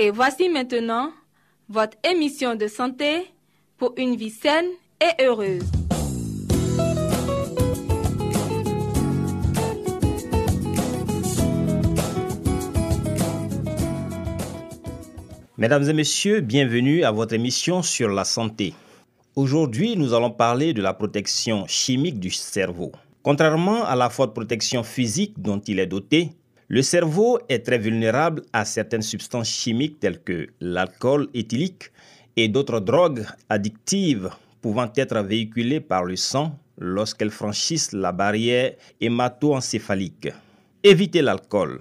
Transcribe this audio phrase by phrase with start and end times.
[0.00, 1.10] Et voici maintenant
[1.68, 3.26] votre émission de santé
[3.78, 4.68] pour une vie saine
[5.02, 5.64] et heureuse.
[15.56, 18.74] Mesdames et messieurs, bienvenue à votre émission sur la santé.
[19.34, 22.92] Aujourd'hui, nous allons parler de la protection chimique du cerveau.
[23.24, 26.30] Contrairement à la forte protection physique dont il est doté,
[26.68, 31.90] le cerveau est très vulnérable à certaines substances chimiques telles que l'alcool éthylique
[32.36, 34.28] et d'autres drogues addictives
[34.60, 40.28] pouvant être véhiculées par le sang lorsqu'elles franchissent la barrière hémato-encéphalique.
[40.84, 41.80] Évitez l'alcool.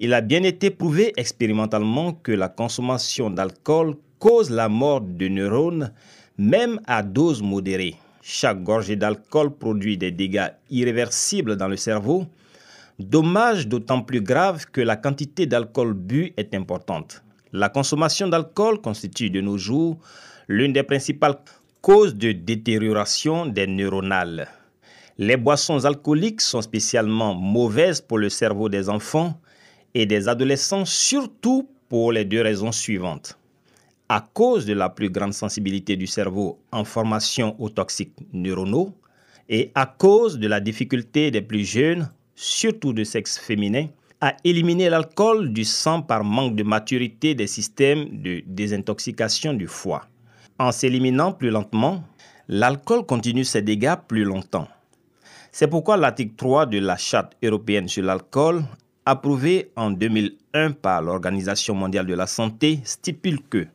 [0.00, 5.92] Il a bien été prouvé expérimentalement que la consommation d'alcool cause la mort de neurones,
[6.36, 7.94] même à dose modérée.
[8.20, 12.26] Chaque gorgée d'alcool produit des dégâts irréversibles dans le cerveau,
[12.98, 17.22] dommage d'autant plus grave que la quantité d'alcool bu est importante.
[17.52, 19.98] La consommation d'alcool constitue de nos jours
[20.48, 21.38] l'une des principales
[21.80, 24.48] causes de détérioration des neuronales.
[25.18, 29.38] Les boissons alcooliques sont spécialement mauvaises pour le cerveau des enfants
[29.94, 33.38] et des adolescents, surtout pour les deux raisons suivantes.
[34.08, 38.92] À cause de la plus grande sensibilité du cerveau en formation aux toxiques neuronaux
[39.48, 43.86] et à cause de la difficulté des plus jeunes, surtout de sexe féminin,
[44.20, 50.06] à éliminer l'alcool du sang par manque de maturité des systèmes de désintoxication du foie.
[50.58, 52.02] En s'éliminant plus lentement,
[52.48, 54.68] l'alcool continue ses dégâts plus longtemps.
[55.52, 58.64] C'est pourquoi l'article 3 de la Charte européenne sur l'alcool,
[59.04, 63.66] approuvé en 2001 par l'Organisation mondiale de la santé, stipule que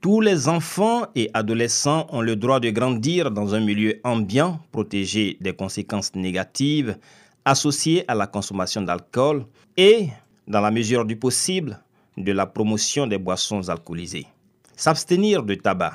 [0.00, 5.36] tous les enfants et adolescents ont le droit de grandir dans un milieu ambiant protégé
[5.40, 6.96] des conséquences négatives
[7.46, 9.46] associées à la consommation d'alcool
[9.76, 10.08] et,
[10.46, 11.78] dans la mesure du possible,
[12.16, 14.26] de la promotion des boissons alcoolisées.
[14.74, 15.94] S'abstenir de tabac.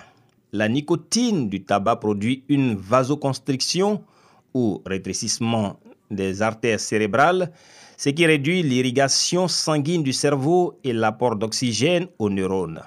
[0.53, 4.01] La nicotine du tabac produit une vasoconstriction
[4.53, 5.78] ou rétrécissement
[6.09, 7.51] des artères cérébrales,
[7.97, 12.81] ce qui réduit l'irrigation sanguine du cerveau et l'apport d'oxygène aux neurones.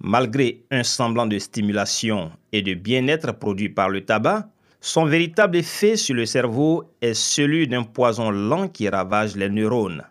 [0.00, 4.48] Malgré un semblant de stimulation et de bien-être produit par le tabac,
[4.80, 10.02] son véritable effet sur le cerveau est celui d'un poison lent qui ravage les neurones.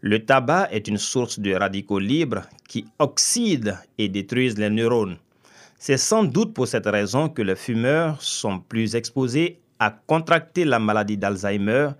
[0.00, 5.16] Le tabac est une source de radicaux libres qui oxydent et détruisent les neurones.
[5.78, 10.78] C'est sans doute pour cette raison que les fumeurs sont plus exposés à contracter la
[10.78, 11.90] maladie d'Alzheimer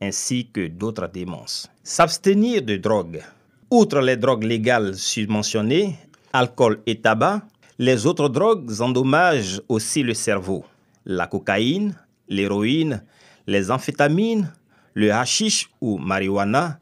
[0.00, 1.70] ainsi que d'autres démences.
[1.82, 3.22] S'abstenir de drogue.
[3.70, 5.96] Outre les drogues légales subventionnées,
[6.32, 7.42] alcool et tabac,
[7.78, 10.64] les autres drogues endommagent aussi le cerveau.
[11.04, 11.96] La cocaïne,
[12.28, 13.02] l'héroïne,
[13.46, 14.52] les amphétamines,
[14.94, 16.78] le hashish ou marijuana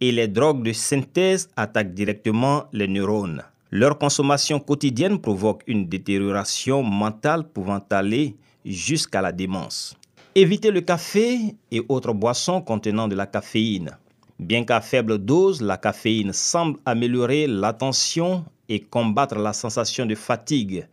[0.00, 3.42] et les drogues de synthèse attaquent directement les neurones.
[3.70, 9.96] Leur consommation quotidienne provoque une détérioration mentale pouvant aller jusqu'à la démence.
[10.34, 13.96] Évitez le café et autres boissons contenant de la caféine.
[14.38, 20.86] Bien qu'à faible dose, la caféine semble améliorer l'attention et combattre la sensation de fatigue.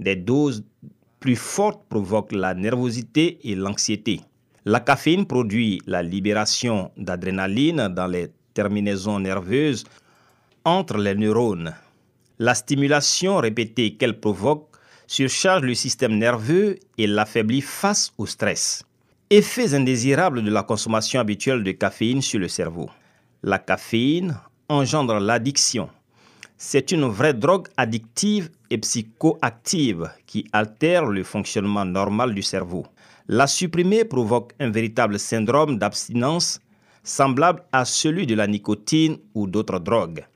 [0.00, 0.64] Des doses
[1.20, 4.20] plus fortes provoquent la nervosité et l'anxiété.
[4.64, 9.84] La caféine produit la libération d'adrénaline dans les terminaisons nerveuses
[10.64, 11.74] entre les neurones.
[12.38, 14.68] La stimulation répétée qu'elle provoque
[15.06, 18.84] surcharge le système nerveux et l'affaiblit face au stress.
[19.30, 22.90] Effets indésirables de la consommation habituelle de caféine sur le cerveau.
[23.42, 24.38] La caféine
[24.68, 25.88] engendre l'addiction.
[26.60, 32.84] C'est une vraie drogue addictive et psychoactive qui altère le fonctionnement normal du cerveau.
[33.28, 36.60] La supprimer provoque un véritable syndrome d'abstinence
[37.04, 40.26] semblable à celui de la nicotine ou d'autres drogues.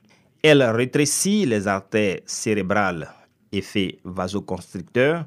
[0.41, 3.11] Elle rétrécit les artères cérébrales,
[3.51, 5.25] effet vasoconstricteur,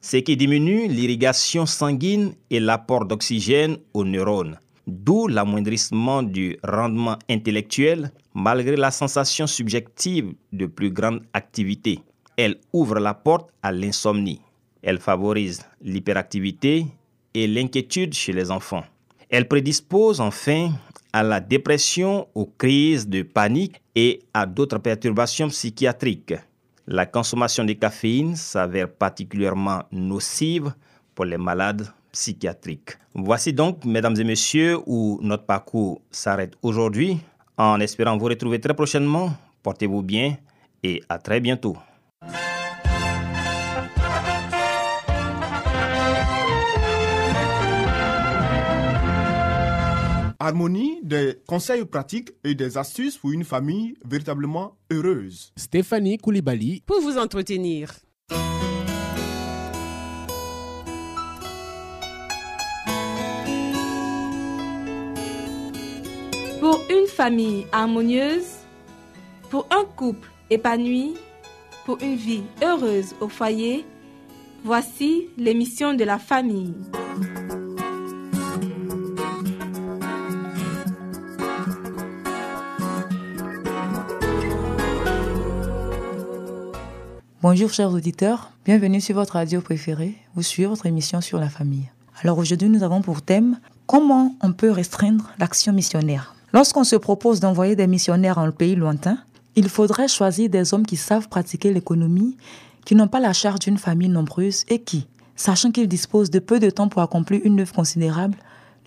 [0.00, 8.10] ce qui diminue l'irrigation sanguine et l'apport d'oxygène aux neurones, d'où l'amoindrissement du rendement intellectuel
[8.38, 11.98] malgré la sensation subjective de plus grande activité.
[12.36, 14.40] Elle ouvre la porte à l'insomnie.
[14.80, 16.86] Elle favorise l'hyperactivité
[17.34, 18.84] et l'inquiétude chez les enfants.
[19.28, 20.70] Elle prédispose enfin
[21.12, 26.34] à la dépression, aux crises de panique et à d'autres perturbations psychiatriques.
[26.86, 30.72] La consommation de caféine s'avère particulièrement nocive
[31.14, 32.98] pour les malades psychiatriques.
[33.14, 37.18] Voici donc, mesdames et messieurs, où notre parcours s'arrête aujourd'hui.
[37.58, 39.32] En espérant vous retrouver très prochainement,
[39.64, 40.36] portez-vous bien
[40.84, 41.76] et à très bientôt.
[50.38, 55.52] Harmonie, des conseils pratiques et des astuces pour une famille véritablement heureuse.
[55.56, 56.84] Stéphanie Koulibaly.
[56.86, 57.90] Pour vous entretenir.
[66.98, 68.46] Une famille harmonieuse,
[69.50, 71.14] pour un couple épanoui,
[71.84, 73.84] pour une vie heureuse au foyer,
[74.64, 76.74] voici l'émission de la famille.
[87.40, 91.88] Bonjour chers auditeurs, bienvenue sur votre radio préférée ou sur votre émission sur la famille.
[92.22, 96.34] Alors aujourd'hui nous avons pour thème comment on peut restreindre l'action missionnaire.
[96.58, 99.18] Lorsqu'on se propose d'envoyer des missionnaires en pays lointain,
[99.54, 102.36] il faudrait choisir des hommes qui savent pratiquer l'économie,
[102.84, 105.06] qui n'ont pas la charge d'une famille nombreuse et qui,
[105.36, 108.36] sachant qu'ils disposent de peu de temps pour accomplir une œuvre considérable,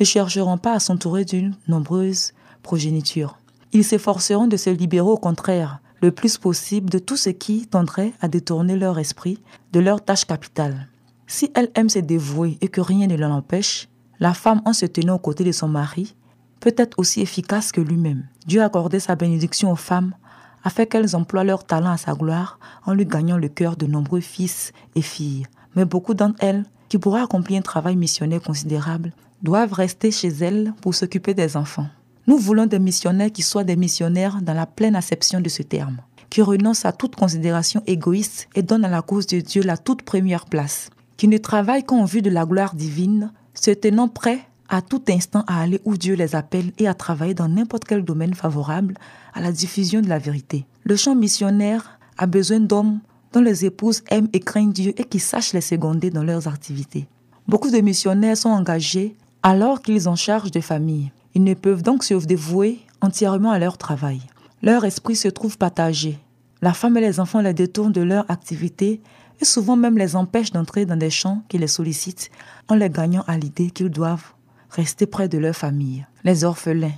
[0.02, 3.38] ne chercheront pas à s'entourer d'une nombreuse progéniture.
[3.72, 8.12] Ils s'efforceront de se libérer au contraire le plus possible de tout ce qui tendrait
[8.20, 9.40] à détourner leur esprit
[9.72, 10.90] de leur tâche capitale.
[11.26, 13.88] Si elle aime se dévouer et que rien ne l'en empêche,
[14.20, 16.16] la femme, en se tenant aux côtés de son mari,
[16.62, 18.24] peut être aussi efficace que lui-même.
[18.48, 20.14] Dieu a accordé sa bénédiction aux femmes
[20.64, 24.22] afin qu'elles emploient leur talent à sa gloire en lui gagnant le cœur de nombreux
[24.22, 25.48] fils et filles.
[25.76, 29.12] Mais beaucoup d'entre elles, qui pourraient accomplir un travail missionnaire considérable,
[29.42, 31.88] doivent rester chez elles pour s'occuper des enfants.
[32.28, 35.98] Nous voulons des missionnaires qui soient des missionnaires dans la pleine acception de ce terme,
[36.30, 40.04] qui renoncent à toute considération égoïste et donnent à la cause de Dieu la toute
[40.04, 44.82] première place, qui ne travaillent qu'en vue de la gloire divine, se tenant prêts à
[44.82, 48.34] tout instant à aller où Dieu les appelle et à travailler dans n'importe quel domaine
[48.34, 48.96] favorable
[49.34, 50.66] à la diffusion de la vérité.
[50.86, 53.00] Le champ missionnaire a besoin d'hommes
[53.34, 57.08] dont les épouses aiment et craignent Dieu et qui sachent les seconder dans leurs activités.
[57.48, 61.12] Beaucoup de missionnaires sont engagés alors qu'ils ont charge de famille.
[61.36, 64.22] Ils ne peuvent donc se dévouer entièrement à leur travail.
[64.62, 66.18] Leur esprit se trouve partagé.
[66.62, 69.02] La femme et les enfants les détournent de leur activité
[69.42, 72.32] et souvent même les empêchent d'entrer dans des champs qui les sollicitent
[72.70, 74.34] en les gagnant à l'idée qu'ils doivent
[74.72, 76.06] rester près de leur famille.
[76.24, 76.94] Les orphelins.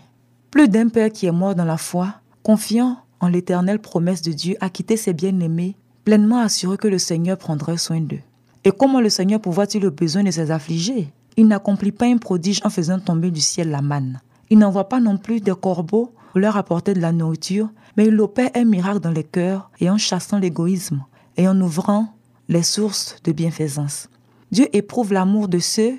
[0.51, 4.55] Plus d'un père qui est mort dans la foi, confiant en l'éternelle promesse de Dieu
[4.61, 5.75] à quitter ses bien-aimés,
[6.05, 8.19] pleinement assuré que le Seigneur prendrait soin d'eux.
[8.63, 11.11] Et comment le Seigneur pourvoit-il le besoin de ses affligés?
[11.35, 14.21] Il n'accomplit pas un prodige en faisant tomber du ciel la manne.
[14.49, 18.19] Il n'envoie pas non plus des corbeaux pour leur apporter de la nourriture, mais il
[18.21, 21.03] opère un miracle dans les cœurs et en chassant l'égoïsme
[21.37, 22.13] et en ouvrant
[22.49, 24.09] les sources de bienfaisance.
[24.51, 25.93] Dieu éprouve l'amour de ceux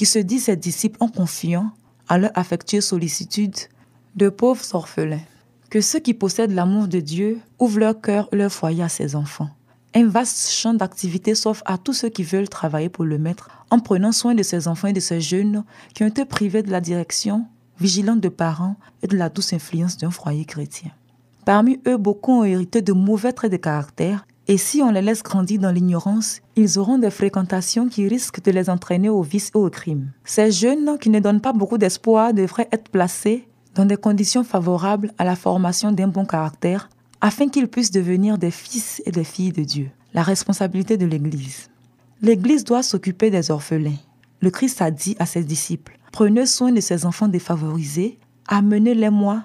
[0.00, 1.72] qui se disent ses disciples en confiant
[2.08, 3.54] à leur affectueuse sollicitude
[4.16, 5.20] de pauvres orphelins.
[5.68, 9.50] Que ceux qui possèdent l'amour de Dieu ouvrent leur cœur leur foyer à ses enfants.
[9.94, 13.78] Un vaste champ d'activité s'offre à tous ceux qui veulent travailler pour le maître en
[13.78, 15.64] prenant soin de ces enfants et de ces jeunes
[15.94, 17.44] qui ont été privés de la direction
[17.78, 20.92] vigilante de parents et de la douce influence d'un foyer chrétien.
[21.44, 25.22] Parmi eux, beaucoup ont hérité de mauvais traits de caractère et si on les laisse
[25.22, 29.58] grandir dans l'ignorance, ils auront des fréquentations qui risquent de les entraîner au vice et
[29.58, 30.10] au crime.
[30.24, 35.12] Ces jeunes qui ne donnent pas beaucoup d'espoir devraient être placés dans des conditions favorables
[35.18, 36.88] à la formation d'un bon caractère
[37.20, 39.90] afin qu'ils puissent devenir des fils et des filles de Dieu.
[40.14, 41.68] La responsabilité de l'Église.
[42.22, 43.98] L'Église doit s'occuper des orphelins.
[44.40, 48.18] Le Christ a dit à ses disciples, prenez soin de ces enfants défavorisés,
[48.48, 49.44] amenez-les moi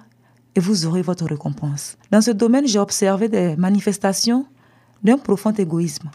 [0.56, 1.98] et vous aurez votre récompense.
[2.12, 4.46] Dans ce domaine, j'ai observé des manifestations
[5.06, 6.10] d'un profond égoïsme.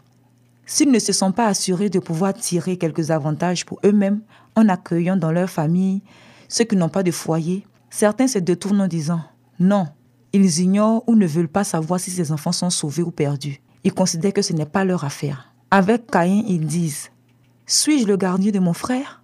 [0.65, 4.21] S'ils ne se sont pas assurés de pouvoir tirer quelques avantages pour eux-mêmes
[4.55, 6.01] en accueillant dans leur famille
[6.49, 9.21] ceux qui n'ont pas de foyer, certains se détournent en disant
[9.59, 9.87] non,
[10.33, 13.61] ils ignorent ou ne veulent pas savoir si ces enfants sont sauvés ou perdus.
[13.83, 15.53] Ils considèrent que ce n'est pas leur affaire.
[15.71, 17.09] Avec Caïn, ils disent
[17.65, 19.23] Suis-je le gardien de mon frère?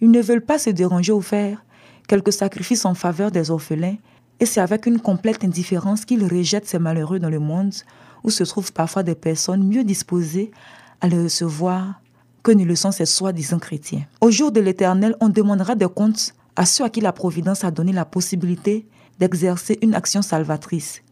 [0.00, 1.64] Ils ne veulent pas se déranger ou faire
[2.06, 3.96] quelques sacrifices en faveur des orphelins,
[4.40, 7.74] et c'est avec une complète indifférence qu'ils rejettent ces malheureux dans le monde
[8.24, 10.50] où se trouvent parfois des personnes mieux disposées
[11.00, 12.00] à les recevoir
[12.42, 14.06] que ne le sont ces soi-disant chrétiens.
[14.20, 17.70] Au jour de l'éternel, on demandera des comptes à ceux à qui la Providence a
[17.70, 18.86] donné la possibilité
[19.18, 21.02] d'exercer une action salvatrice.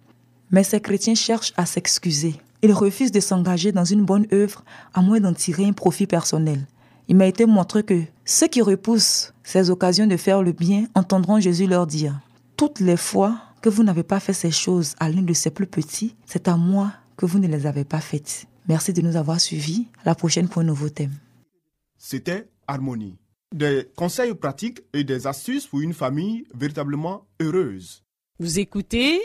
[0.50, 2.36] Mais ces chrétiens cherchent à s'excuser.
[2.62, 6.66] Ils refusent de s'engager dans une bonne œuvre à moins d'en tirer un profit personnel.
[7.08, 11.38] Il m'a été montré que ceux qui repoussent ces occasions de faire le bien entendront
[11.38, 12.18] Jésus leur dire,
[12.56, 13.36] Toutes les fois
[13.66, 16.56] que vous n'avez pas fait ces choses à l'un de ces plus petits, c'est à
[16.56, 18.46] moi que vous ne les avez pas faites.
[18.68, 19.88] Merci de nous avoir suivis.
[20.04, 21.10] À la prochaine pour un nouveau thème.
[21.98, 23.16] C'était Harmonie.
[23.52, 28.04] Des conseils pratiques et des astuces pour une famille véritablement heureuse.
[28.38, 29.20] Vous écoutez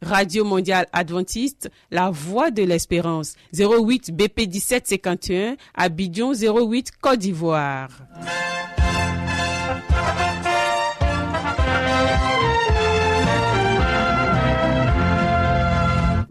[0.00, 7.90] Radio Mondiale Adventiste, La Voix de l'Espérance, 08 BP 1751, Abidjan 08 Côte d'Ivoire.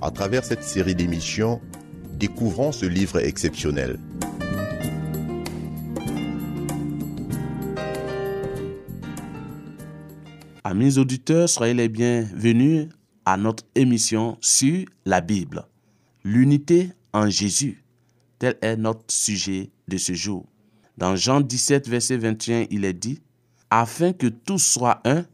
[0.00, 1.60] À travers cette série d'émissions,
[2.12, 3.98] découvrons ce livre exceptionnel.
[10.62, 12.88] Amis auditeurs, soyez les bienvenus
[13.24, 15.66] à notre émission sur la Bible.
[16.22, 17.82] L'unité en Jésus,
[18.38, 20.46] tel est notre sujet de ce jour.
[20.96, 23.20] Dans Jean 17, verset 21, il est dit,
[23.70, 25.24] Afin que tout soit un,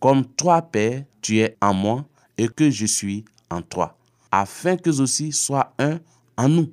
[0.00, 2.04] comme toi, Père, tu es en moi
[2.36, 3.96] et que je suis en toi,
[4.32, 6.00] afin que aussi soient un
[6.36, 6.72] en nous.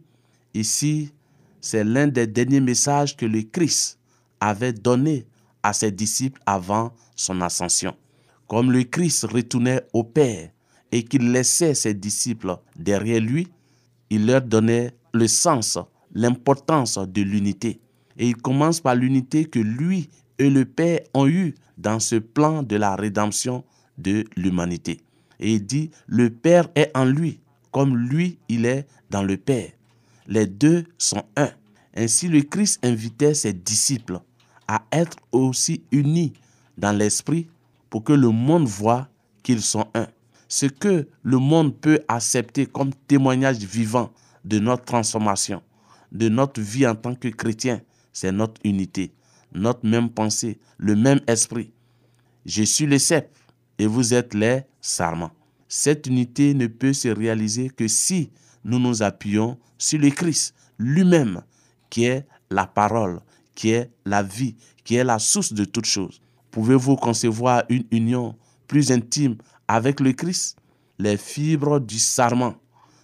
[0.53, 1.11] Ici,
[1.61, 3.99] c'est l'un des derniers messages que le Christ
[4.39, 5.25] avait donné
[5.61, 7.95] à ses disciples avant son ascension.
[8.47, 10.49] Comme le Christ retournait au Père
[10.91, 13.47] et qu'il laissait ses disciples derrière lui,
[14.09, 15.77] il leur donnait le sens,
[16.13, 17.79] l'importance de l'unité.
[18.17, 22.63] Et il commence par l'unité que lui et le Père ont eue dans ce plan
[22.63, 23.63] de la rédemption
[23.97, 25.01] de l'humanité.
[25.39, 27.39] Et il dit, le Père est en lui,
[27.71, 29.71] comme lui, il est dans le Père.
[30.27, 31.49] Les deux sont un.
[31.95, 34.19] Ainsi, le Christ invitait ses disciples
[34.67, 36.33] à être aussi unis
[36.77, 37.47] dans l'esprit
[37.89, 39.07] pour que le monde voit
[39.43, 40.07] qu'ils sont un.
[40.47, 44.11] Ce que le monde peut accepter comme témoignage vivant
[44.45, 45.61] de notre transformation,
[46.11, 47.81] de notre vie en tant que chrétien,
[48.13, 49.11] c'est notre unité,
[49.53, 51.71] notre même pensée, le même esprit.
[52.45, 53.35] Je suis le cep
[53.77, 55.31] et vous êtes les sarments.
[55.71, 58.31] Cette unité ne peut se réaliser que si
[58.63, 61.43] nous nous appuyons sur le Christ lui-même,
[61.91, 63.21] qui est la parole,
[63.53, 66.21] qui est la vie, qui est la source de toutes choses.
[66.49, 68.35] Pouvez-vous concevoir une union
[68.67, 70.57] plus intime avec le Christ?
[70.97, 72.55] Les fibres du sarment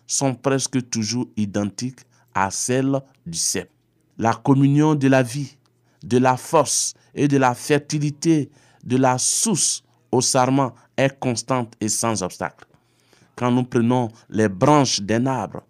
[0.07, 1.99] sont presque toujours identiques
[2.33, 3.69] à celles du cep.
[4.17, 5.55] La communion de la vie,
[6.03, 8.49] de la force et de la fertilité
[8.83, 12.65] de la source au sarment est constante et sans obstacle.
[13.35, 15.63] Quand nous prenons les branches d'un arbre,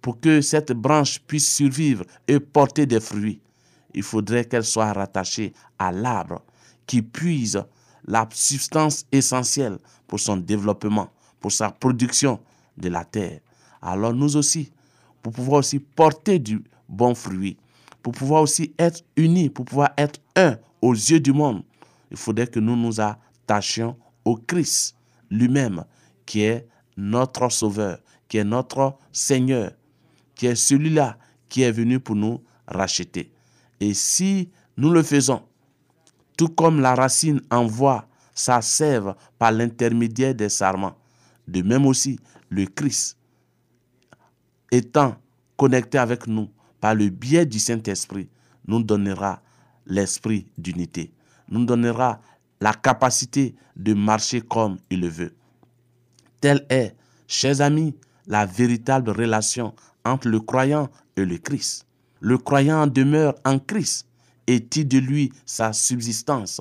[0.00, 3.40] pour que cette branche puisse survivre et porter des fruits,
[3.94, 6.42] il faudrait qu'elle soit rattachée à l'arbre
[6.86, 7.62] qui puise
[8.06, 12.40] la substance essentielle pour son développement, pour sa production
[12.76, 13.40] de la terre.
[13.82, 14.72] Alors nous aussi,
[15.22, 17.56] pour pouvoir aussi porter du bon fruit,
[18.02, 21.62] pour pouvoir aussi être unis, pour pouvoir être un aux yeux du monde,
[22.10, 24.96] il faudrait que nous nous attachions au Christ
[25.30, 25.84] lui-même,
[26.26, 27.98] qui est notre Sauveur,
[28.28, 29.72] qui est notre Seigneur,
[30.34, 33.32] qui est celui-là qui est venu pour nous racheter.
[33.80, 35.42] Et si nous le faisons,
[36.36, 40.96] tout comme la racine envoie sa sève par l'intermédiaire des sarments,
[41.46, 43.18] de même aussi le Christ,
[44.70, 45.16] étant
[45.56, 46.48] connecté avec nous
[46.80, 48.28] par le biais du Saint-Esprit,
[48.66, 49.42] nous donnera
[49.86, 51.12] l'esprit d'unité,
[51.48, 52.20] nous donnera
[52.60, 55.34] la capacité de marcher comme il le veut.
[56.40, 56.94] Telle est,
[57.26, 57.94] chers amis,
[58.26, 59.74] la véritable relation
[60.04, 61.86] entre le croyant et le Christ.
[62.20, 64.06] Le croyant demeure en Christ
[64.46, 66.60] et tire de lui sa subsistance.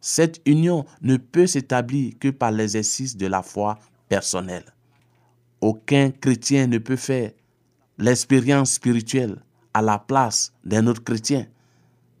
[0.00, 4.64] Cette union ne peut s'établir que par l'exercice de la foi personnelle.
[5.60, 7.32] Aucun chrétien ne peut faire
[7.98, 9.42] l'expérience spirituelle
[9.74, 11.46] à la place d'un autre chrétien.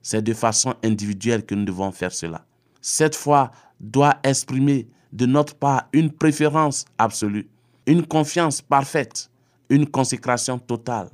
[0.02, 2.47] C'est de façon individuelle que nous devons faire cela.
[2.90, 7.46] Cette foi doit exprimer de notre part une préférence absolue,
[7.86, 9.30] une confiance parfaite,
[9.68, 11.10] une consécration totale.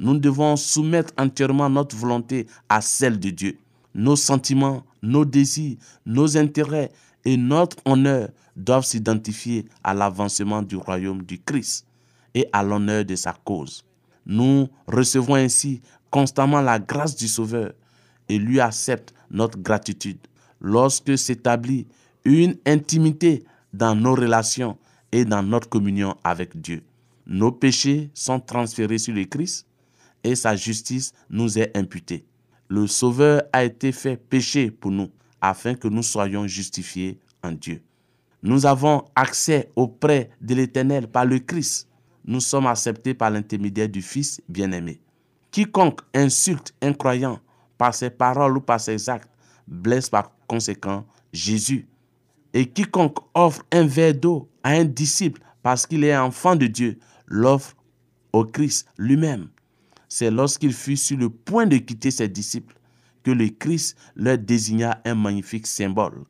[0.00, 3.56] nous devons soumettre entièrement notre volonté à celle de Dieu.
[3.94, 6.90] Nos sentiments, nos désirs, nos intérêts
[7.24, 11.86] et notre honneur doivent s'identifier à l'avancement du royaume du Christ
[12.34, 13.84] et à l'honneur de sa cause.
[14.26, 15.80] Nous recevons ainsi
[16.10, 17.72] constamment la grâce du Sauveur
[18.28, 20.18] et lui accepte notre gratitude.
[20.66, 21.86] Lorsque s'établit
[22.24, 23.44] une intimité
[23.74, 24.78] dans nos relations
[25.12, 26.82] et dans notre communion avec Dieu,
[27.26, 29.66] nos péchés sont transférés sur le Christ
[30.22, 32.24] et sa justice nous est imputée.
[32.68, 37.82] Le Sauveur a été fait péché pour nous afin que nous soyons justifiés en Dieu.
[38.42, 41.90] Nous avons accès auprès de l'Éternel par le Christ.
[42.24, 44.98] Nous sommes acceptés par l'intermédiaire du Fils bien-aimé.
[45.50, 47.38] Quiconque insulte un croyant
[47.76, 49.28] par ses paroles ou par ses actes
[49.66, 51.86] blesse par conséquent Jésus.
[52.52, 56.98] Et quiconque offre un verre d'eau à un disciple parce qu'il est enfant de Dieu
[57.26, 57.74] l'offre
[58.32, 59.48] au Christ lui-même.
[60.08, 62.76] C'est lorsqu'il fut sur le point de quitter ses disciples
[63.22, 66.24] que le Christ leur désigna un magnifique symbole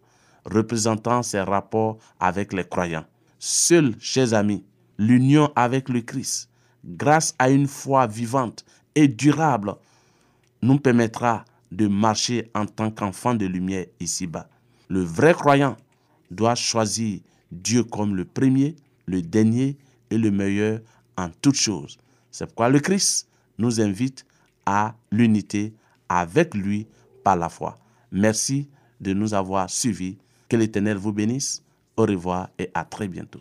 [0.44, 3.04] représentant ses rapports avec les croyants.
[3.38, 4.64] Seul, chers amis,
[4.98, 6.50] l'union avec le Christ,
[6.84, 9.74] grâce à une foi vivante et durable,
[10.62, 14.48] nous permettra de marcher en tant qu'enfant de lumière ici-bas.
[14.88, 15.76] Le vrai croyant
[16.30, 18.76] doit choisir Dieu comme le premier,
[19.06, 19.76] le dernier
[20.10, 20.80] et le meilleur
[21.16, 21.98] en toutes choses.
[22.30, 23.28] C'est pourquoi le Christ
[23.58, 24.24] nous invite
[24.66, 25.74] à l'unité
[26.08, 26.86] avec lui
[27.22, 27.78] par la foi.
[28.12, 28.68] Merci
[29.00, 30.18] de nous avoir suivis.
[30.48, 31.62] Que l'Éternel vous bénisse.
[31.96, 33.40] Au revoir et à très bientôt.